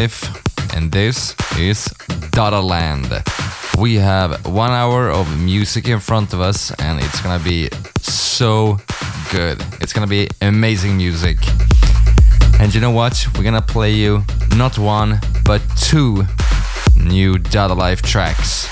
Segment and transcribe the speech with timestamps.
[0.00, 1.84] and this is
[2.30, 3.22] Dada Land.
[3.78, 7.68] We have one hour of music in front of us, and it's gonna be
[8.00, 8.78] so
[9.30, 9.62] good.
[9.82, 11.36] It's gonna be amazing music.
[12.58, 13.26] And you know what?
[13.36, 14.24] We're gonna play you
[14.56, 16.24] not one, but two
[16.96, 18.70] new Dada Life tracks.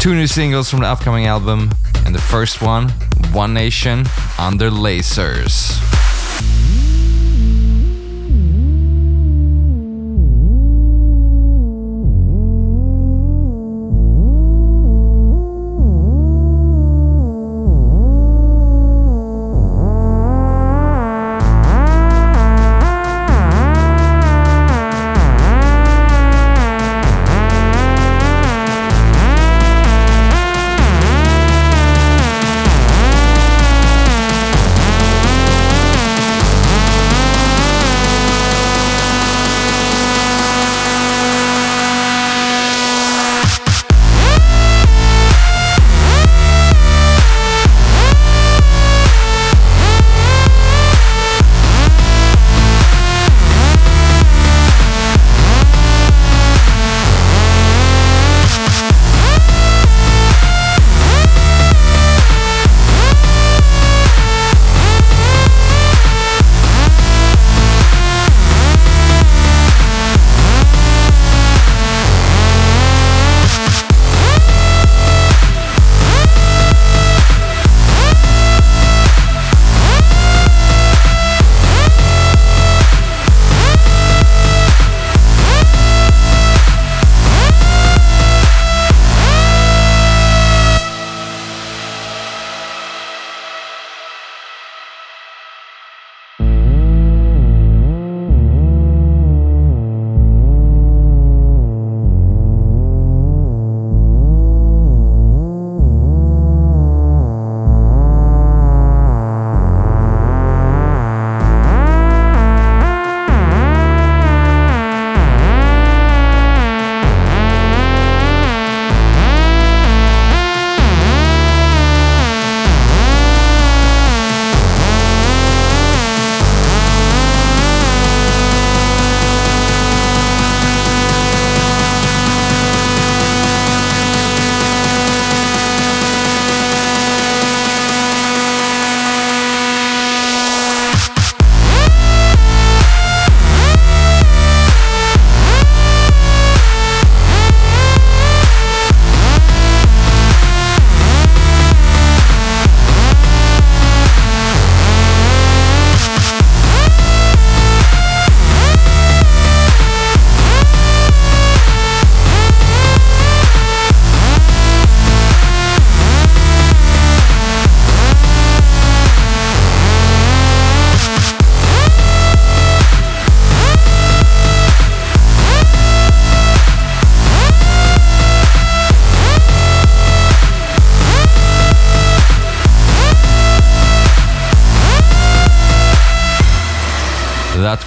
[0.00, 1.72] Two new singles from the upcoming album,
[2.06, 2.88] and the first one,
[3.34, 4.06] One Nation
[4.38, 5.95] Under Lasers.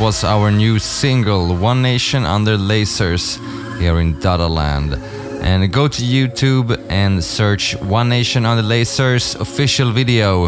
[0.10, 3.38] Was our new single, One Nation Under Lasers,
[3.80, 4.96] here in Dada Land.
[5.44, 10.48] And go to YouTube and search One Nation Under Lasers official video.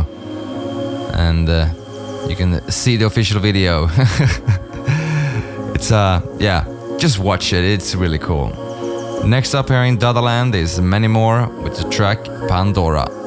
[1.14, 1.68] And uh,
[2.28, 3.88] you can see the official video.
[5.76, 6.66] it's, uh, yeah,
[6.98, 8.48] just watch it, it's really cool.
[9.28, 12.18] Next up here in Dada Land is Many More with the track
[12.48, 13.21] Pandora.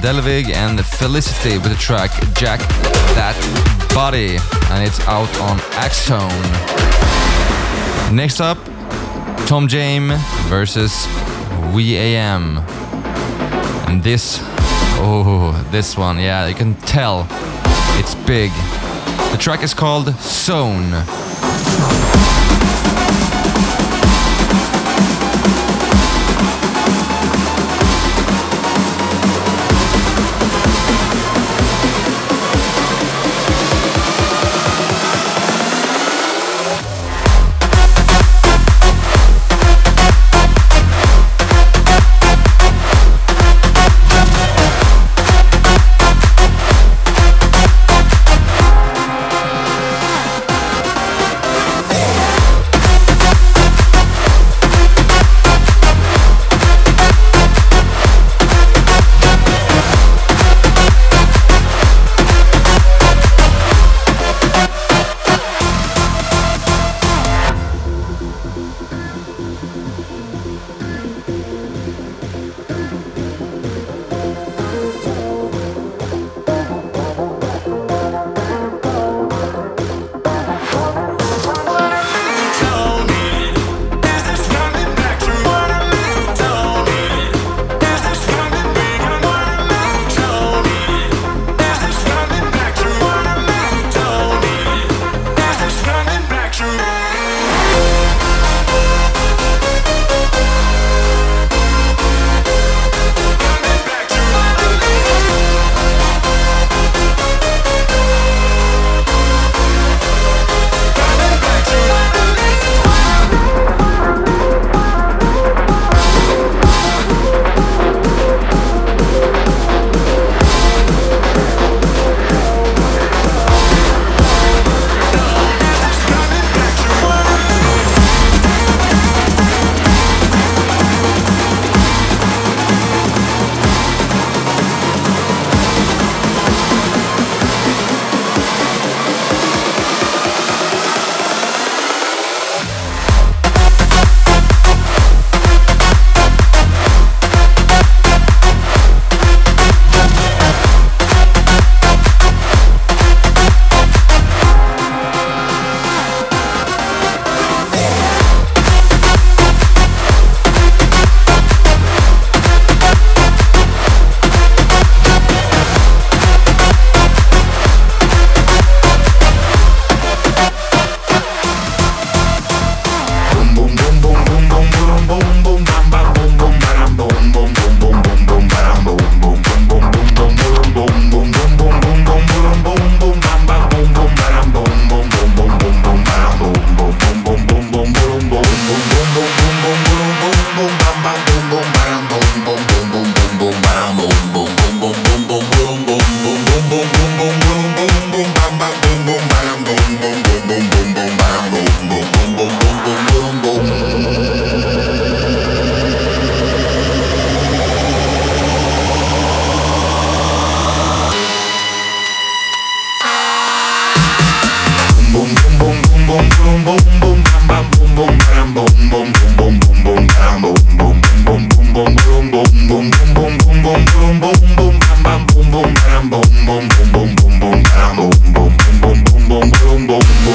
[0.00, 2.60] Delvig and Felicity with the track Jack
[3.14, 3.36] That
[3.94, 4.38] Body,
[4.70, 6.30] and it's out on Axone.
[8.10, 8.56] Next up,
[9.46, 10.16] Tom Jame
[10.48, 11.06] versus
[11.74, 12.58] We.am.
[13.88, 14.38] And this,
[15.02, 17.26] oh, this one, yeah, you can tell
[17.98, 18.50] it's big.
[19.32, 20.90] The track is called Zone.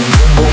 [0.08, 0.45] Thank you.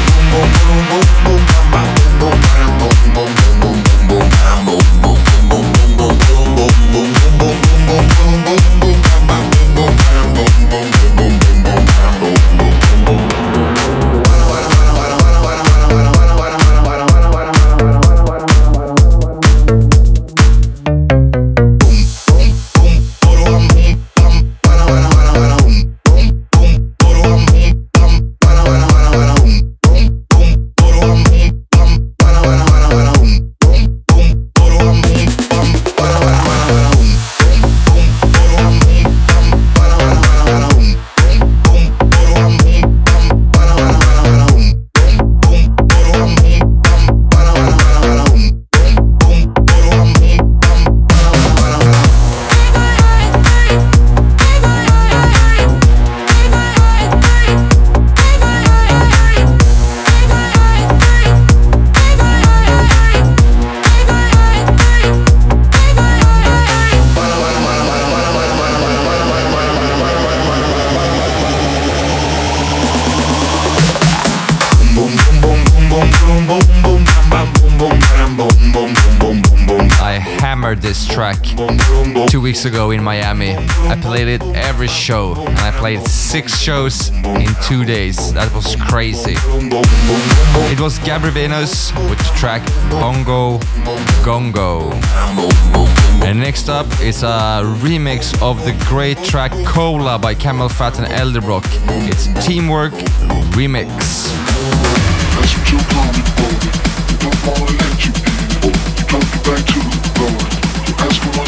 [82.63, 83.57] Weeks ago in Miami.
[83.57, 88.33] I played it every show, and I played six shows in two days.
[88.35, 89.35] That was crazy.
[90.71, 93.59] It was Gabry Venus with the track Bongo
[94.23, 94.93] Gongo.
[96.23, 101.65] And next up is a remix of the great track Cola by Camelphat and Elderbrook.
[102.09, 102.93] It's Teamworx
[103.57, 104.31] Remix.
[111.33, 111.42] tell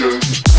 [0.00, 0.49] the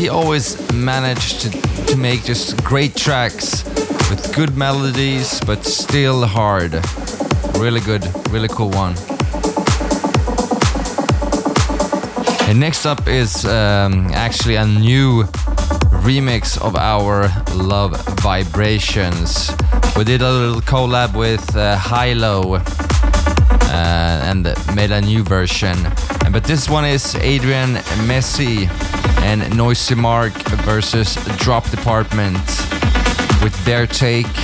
[0.00, 1.50] he always managed to,
[1.84, 3.64] to make just great tracks
[4.08, 6.72] with good melodies, but still hard.
[7.58, 8.94] Really good, really cool one.
[12.48, 15.24] And next up is um, actually a new
[16.00, 19.50] remix of our Love Vibrations.
[19.98, 22.62] We did a little collab with uh, Hilo
[23.70, 25.76] uh, and made a new version.
[26.32, 28.68] But this one is Adrien Meszi
[29.22, 30.32] and Noizy Mark
[30.64, 32.36] versus Drop Department
[33.42, 34.38] with their take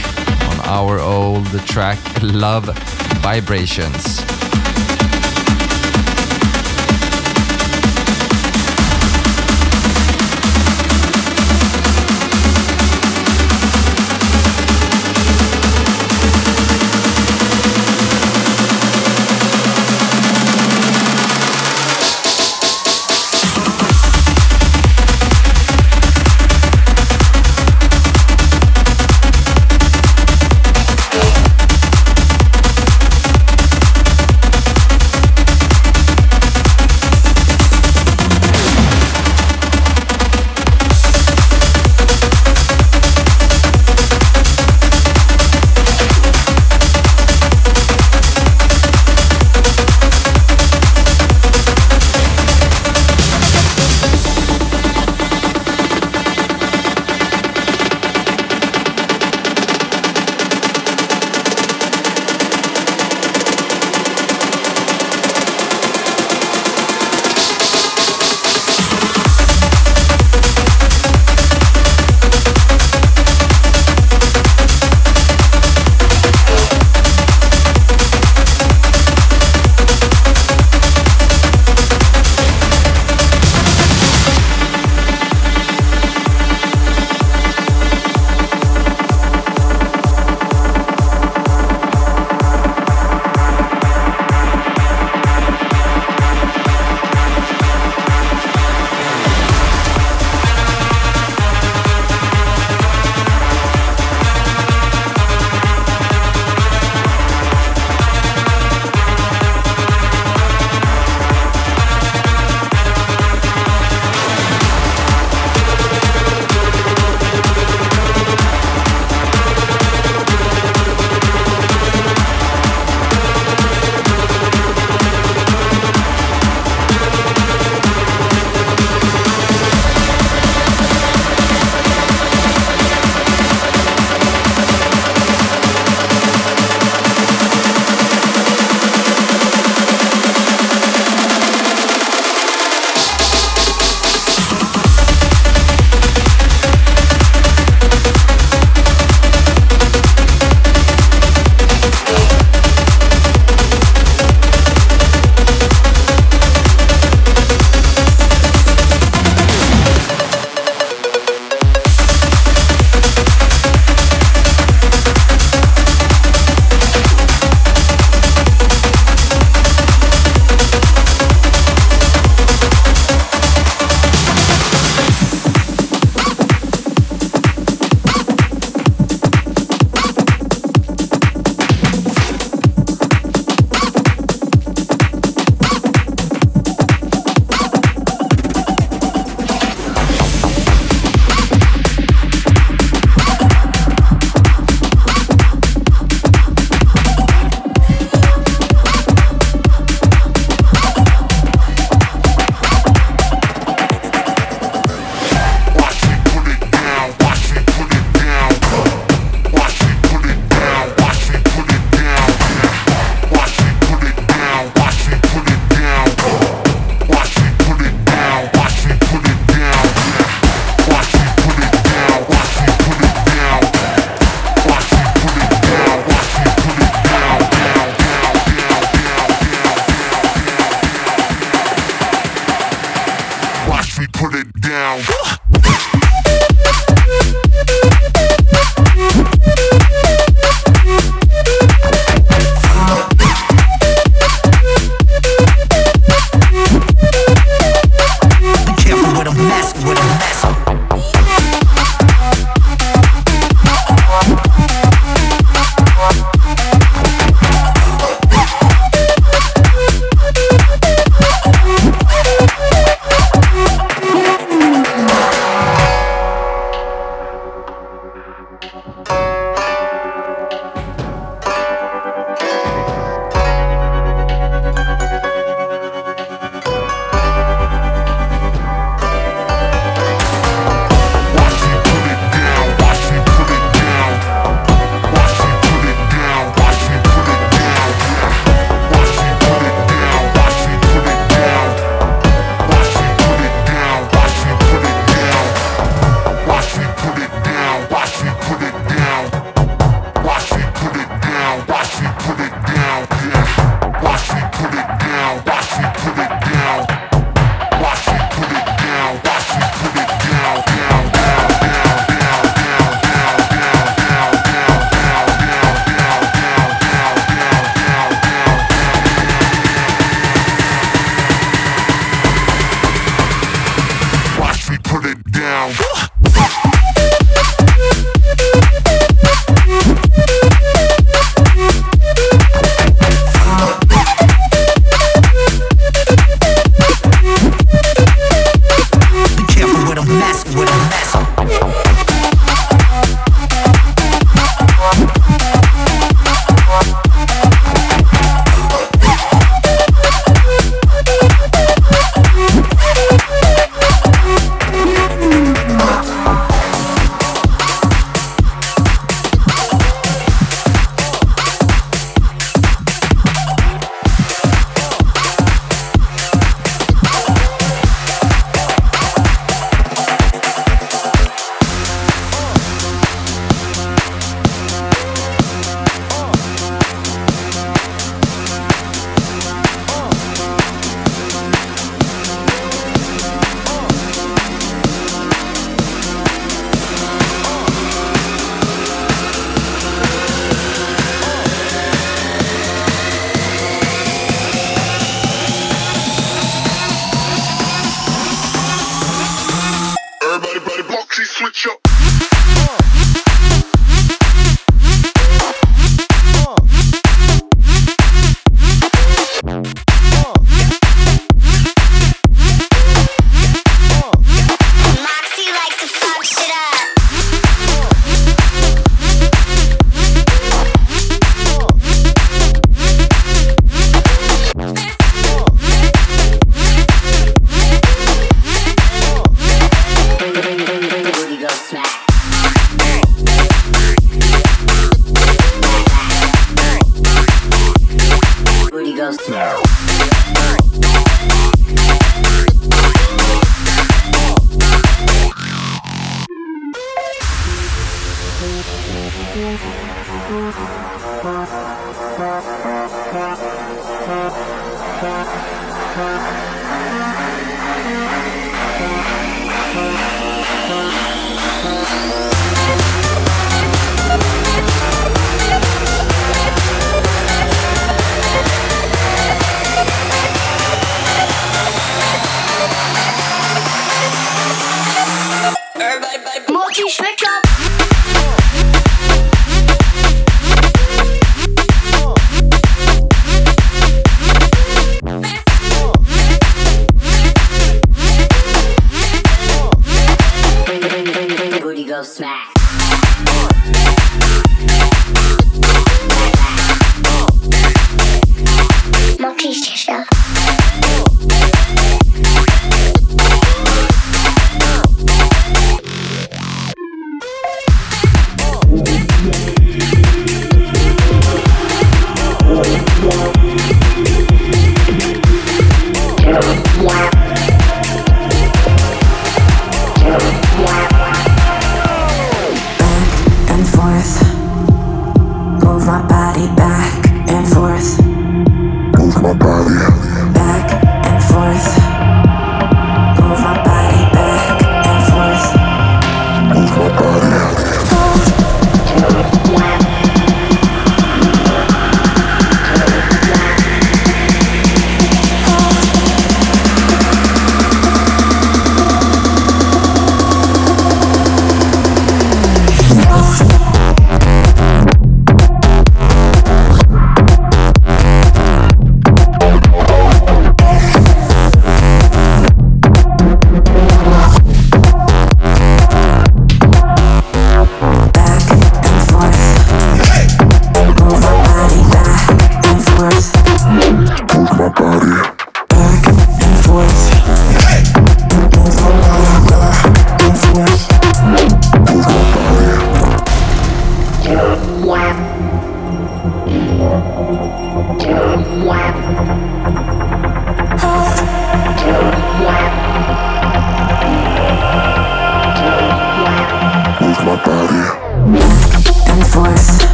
[0.48, 2.66] on our old track Love
[3.20, 4.25] Vibrations.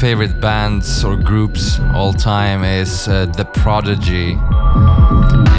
[0.00, 4.32] favorite bands or groups all time is uh, The Prodigy.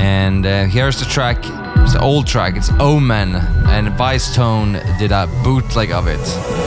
[0.01, 1.37] And uh, here's the track,
[1.77, 6.60] it's an old track, it's Omen, and Vicetone did a bootleg of it.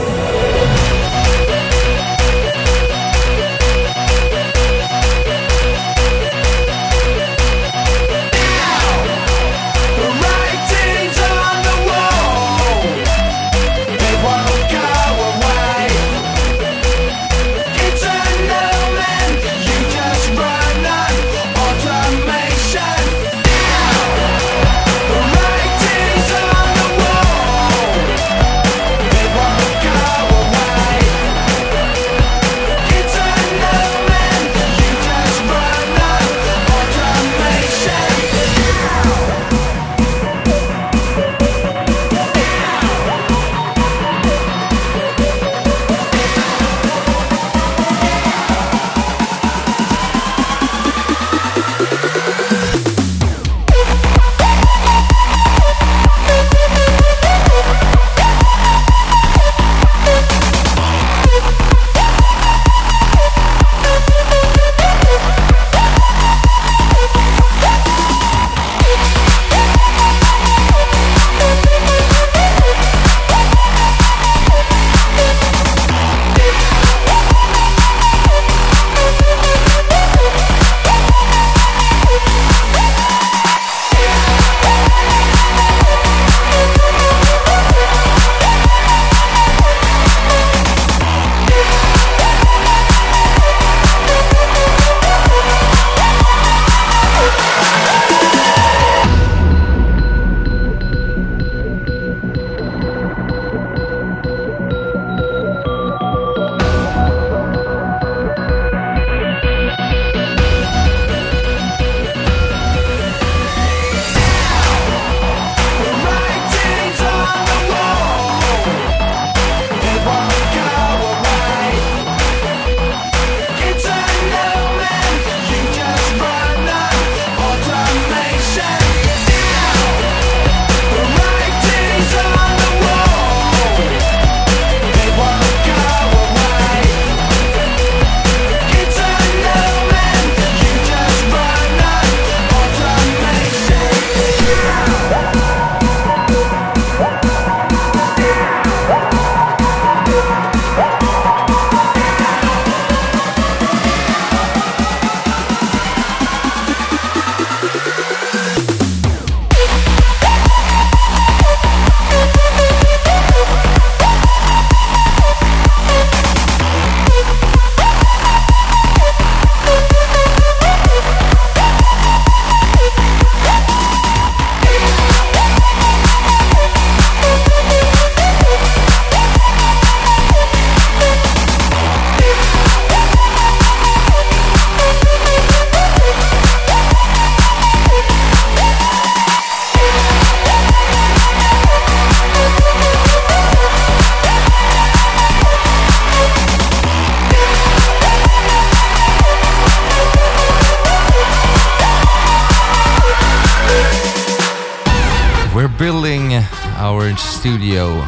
[205.67, 206.33] Building
[206.77, 208.03] our studio.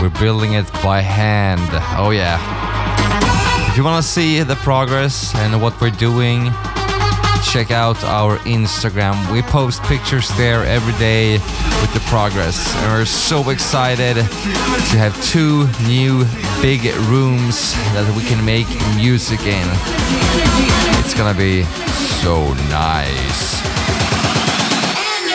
[0.00, 1.68] We're building it by hand.
[1.96, 2.38] Oh, yeah.
[3.70, 6.50] If you want to see the progress and what we're doing,
[7.44, 9.14] check out our Instagram.
[9.32, 11.34] We post pictures there every day
[11.80, 12.74] with the progress.
[12.76, 16.24] And we're so excited to have two new
[16.60, 19.68] big rooms that we can make music in.
[21.04, 21.62] It's gonna be
[22.22, 23.62] so nice.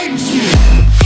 [0.01, 0.98] If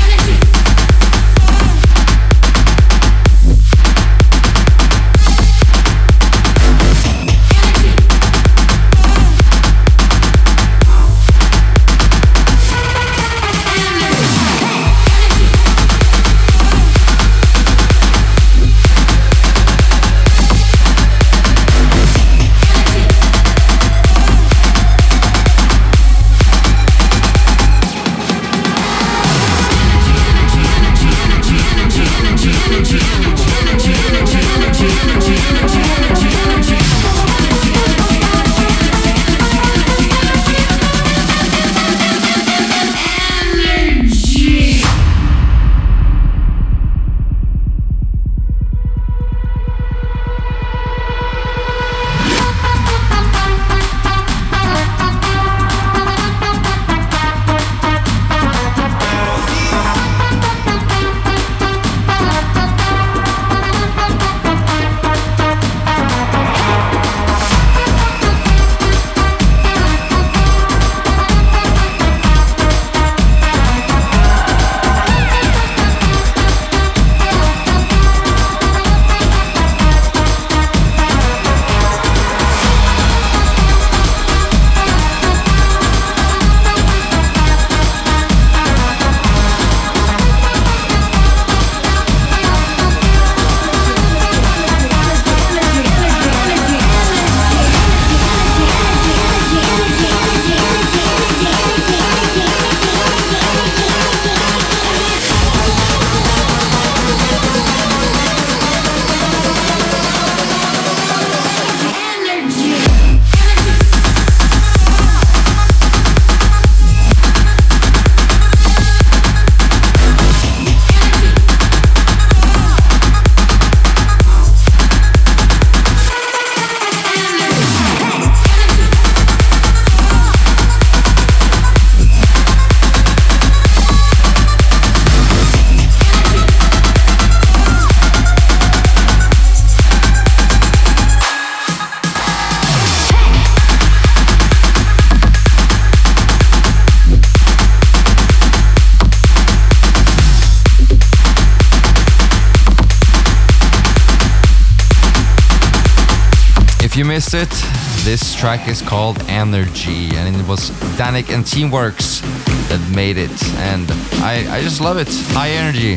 [158.44, 162.20] track is called Energy, and it was Dannic and Teamworx
[162.68, 163.90] that made it, and
[164.22, 165.08] I, I just love it.
[165.32, 165.96] High energy.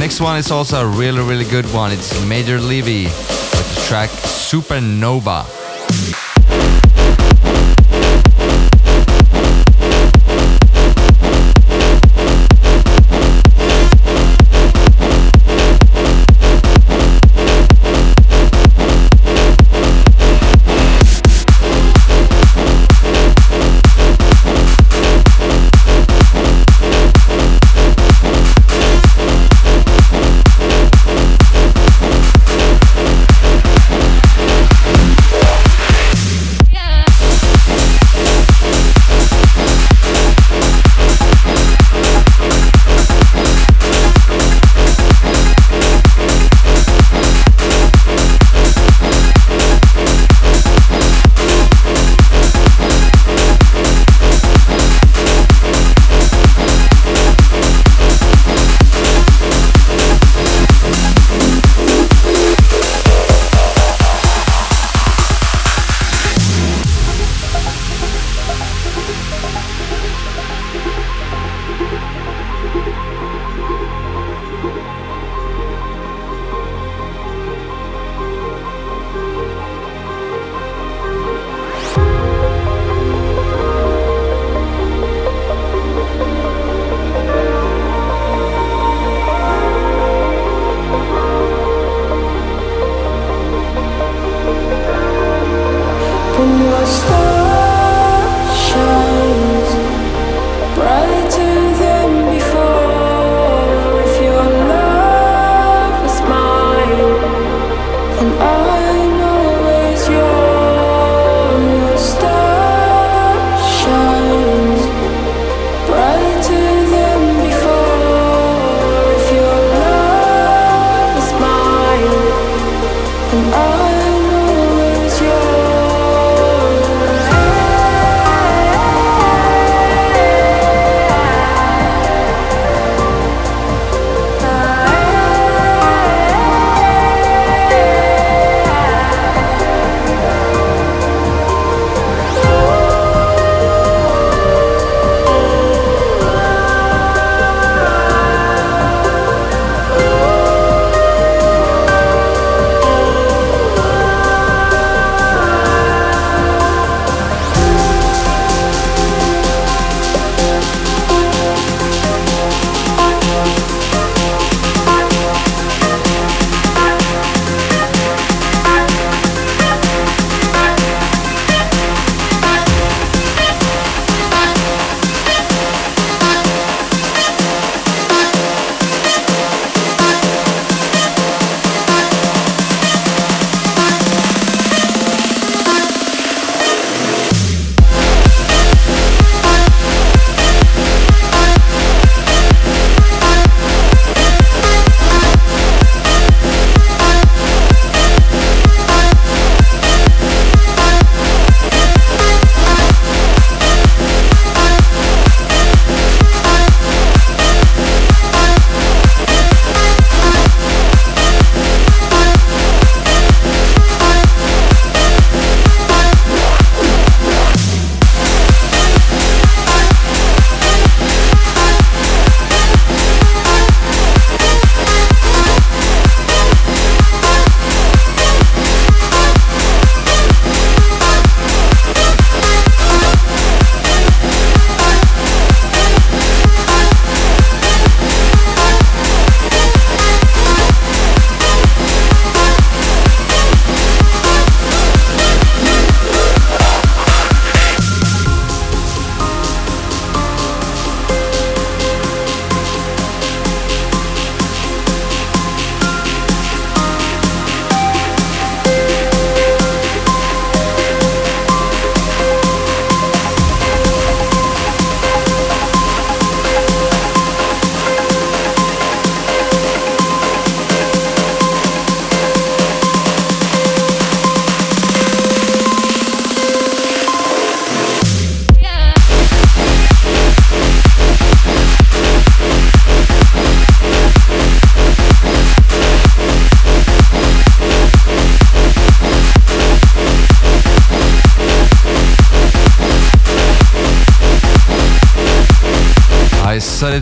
[0.00, 1.92] Next one is also a really, really good one.
[1.92, 5.55] It's Maor Levi with the track Supernova.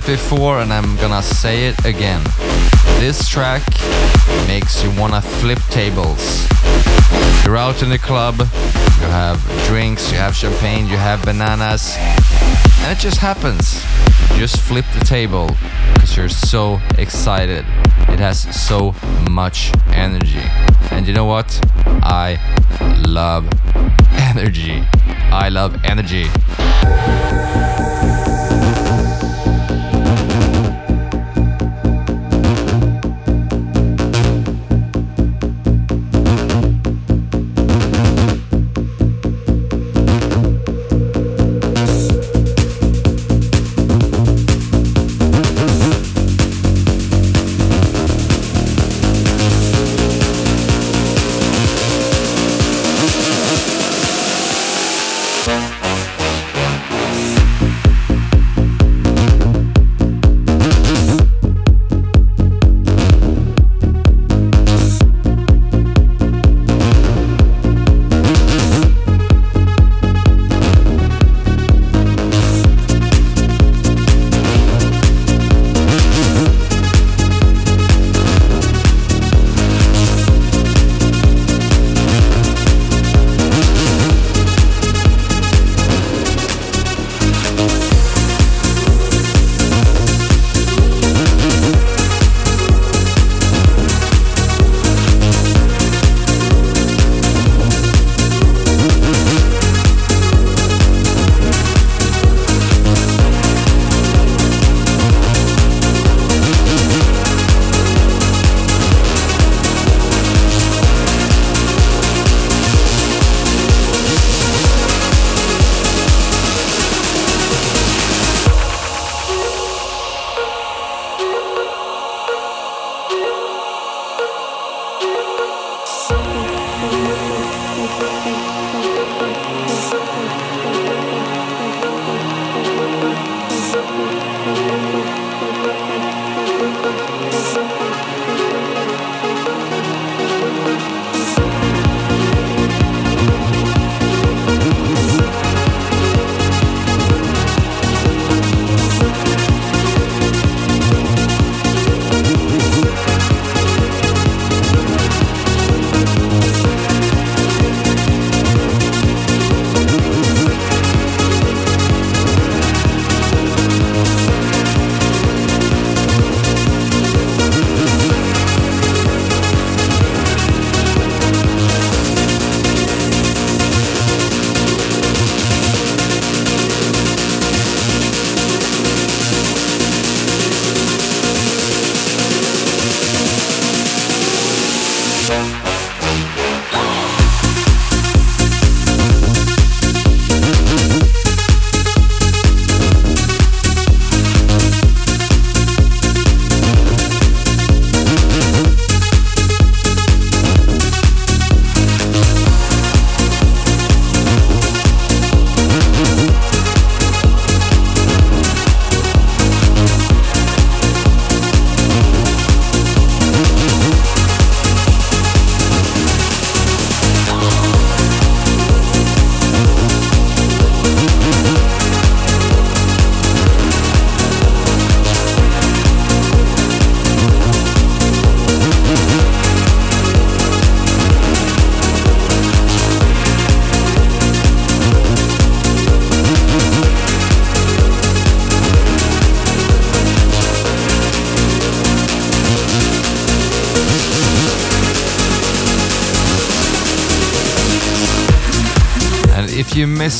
[0.07, 2.23] Before and I'm gonna say it again.
[2.99, 3.63] This track
[4.47, 6.47] makes you wanna flip tables.
[7.45, 12.93] You're out in the club, you have drinks, you have champagne, you have bananas, and
[12.93, 13.83] it just happens.
[14.33, 15.49] You just flip the table
[15.95, 17.65] because you're so excited.
[18.09, 18.95] It has so
[19.31, 20.45] much energy.
[20.91, 21.61] And you know what?
[22.03, 22.39] I
[23.07, 23.49] love
[24.13, 24.85] energy.
[25.31, 26.29] I love energy.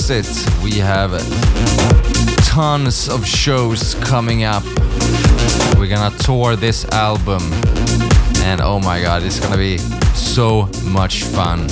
[0.09, 1.13] Missed it, we have
[2.45, 4.65] tons of shows coming up.
[5.79, 7.43] We're gonna tour this album,
[8.43, 9.79] and oh my god, it's gonna be
[10.15, 11.67] so much fun.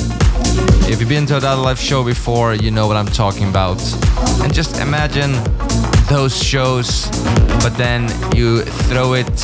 [0.89, 3.81] If you've been to a Dada Life show before, you know what I'm talking about.
[4.43, 5.33] And just imagine
[6.09, 7.07] those shows,
[7.63, 9.37] but then you throw it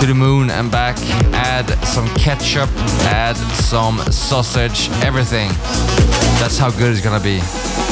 [0.00, 0.96] to the moon and back,
[1.32, 2.70] add some ketchup,
[3.04, 5.50] add some sausage, everything.
[6.40, 7.40] That's how good it's gonna be.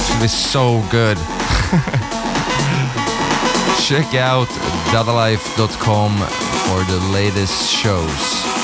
[0.03, 1.17] It's gonna be so good.
[3.87, 4.49] Check out
[4.91, 8.62] dadalife.com for the latest shows.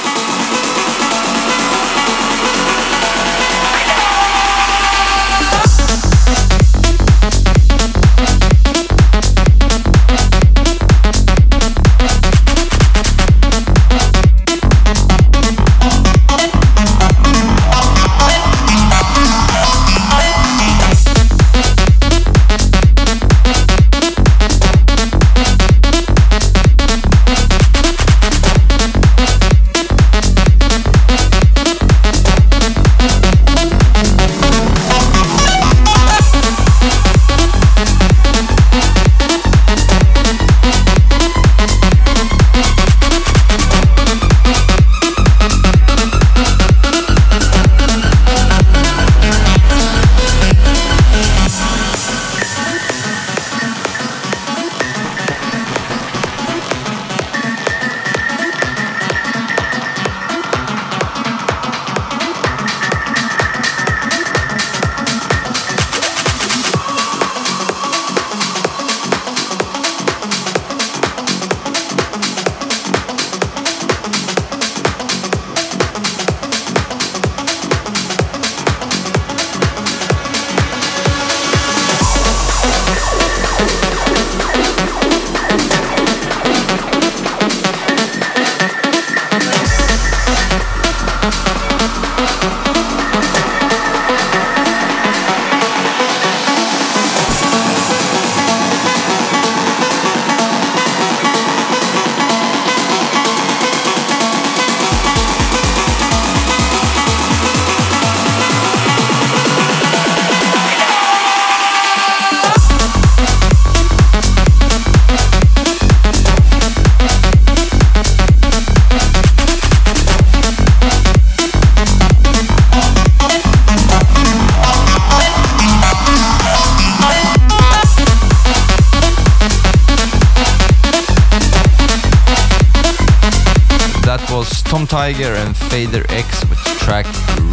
[134.78, 137.04] Tom Tyger and FaderX with the track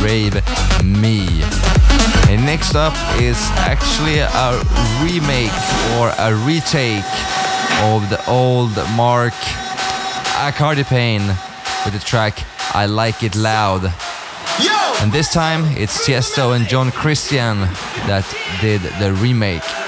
[0.04, 0.36] Rave
[0.86, 1.26] Me.
[2.30, 4.62] And next up is actually a
[5.02, 5.52] remake
[5.98, 7.04] or a retake
[7.82, 9.34] of the old Mark
[10.38, 11.26] Acardi Payne
[11.84, 12.44] with the track
[12.76, 13.92] I Like It Loud.
[15.02, 17.62] And this time it's Tiesto and John Christian
[18.06, 18.26] that
[18.62, 19.85] did the remake.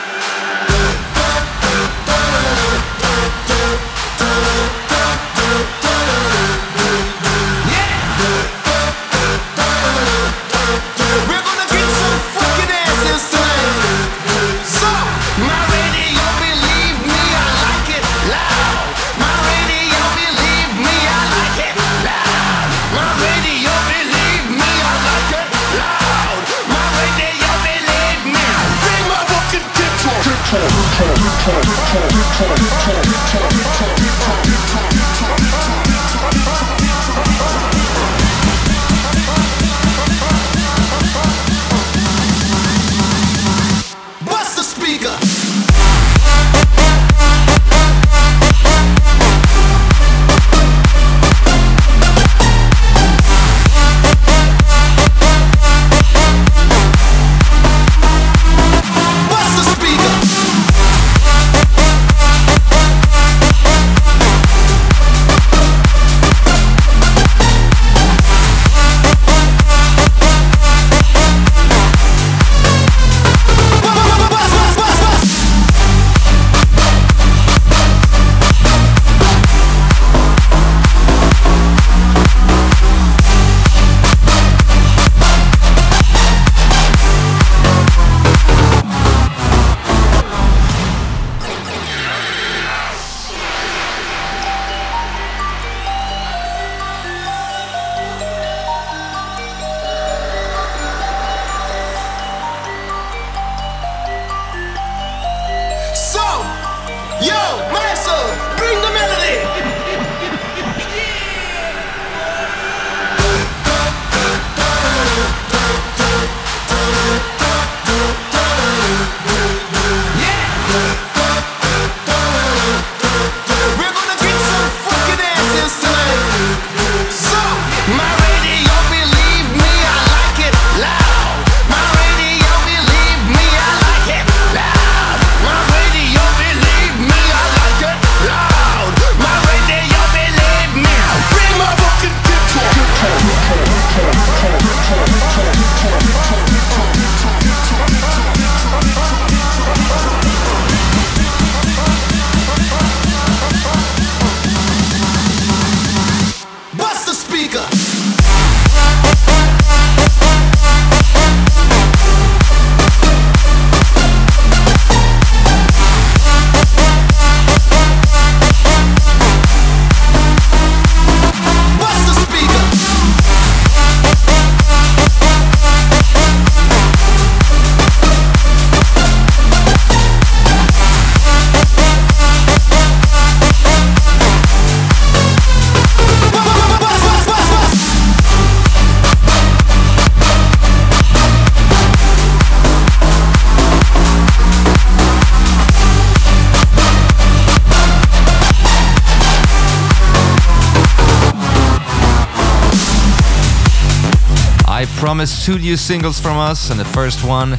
[205.17, 207.57] Promised two new singles from us, and the first one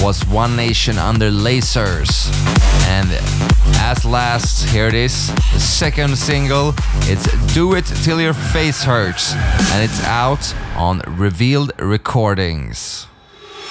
[0.00, 2.32] was One Nation Under Lasers.
[2.88, 3.10] And
[3.76, 6.72] at last, here it is, the second single.
[7.02, 13.06] It's Do It Till Your Face Hurts, and it's out on Revealed Recordings.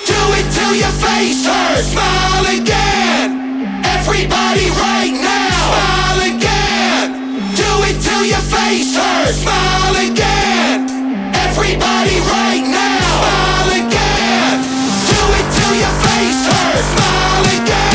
[0.06, 1.88] Do it till your face hurts.
[1.88, 3.82] Smile again.
[3.98, 5.74] Everybody right now.
[5.74, 7.10] Smile again.
[7.58, 9.38] Do it till your face hurts.
[9.42, 11.34] Smile again.
[11.34, 12.93] Everybody right now.
[13.24, 14.60] Smile again.
[15.08, 16.88] Do it till your face hurts.
[16.92, 17.93] Smile again.